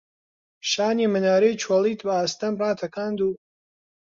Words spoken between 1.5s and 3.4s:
چۆلیت بە ئاستەم ڕاتەکاند و